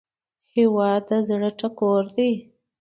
هیواد 0.55 1.01
د 1.09 1.11
زړه 1.27 1.49
ټکور 1.59 2.03
دی 2.15 2.31